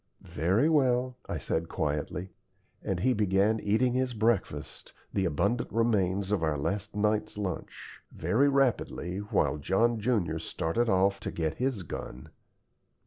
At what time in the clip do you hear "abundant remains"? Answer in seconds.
5.25-6.31